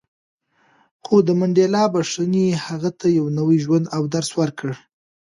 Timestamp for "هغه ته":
2.65-3.07